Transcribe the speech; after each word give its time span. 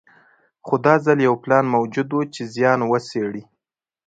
خو 0.65 0.75
دا 0.85 0.95
ځل 1.05 1.19
یو 1.27 1.35
پلان 1.43 1.65
موجود 1.75 2.09
و 2.15 2.19
چې 2.33 2.41
زیان 2.55 2.79
وڅېړي. 2.89 3.43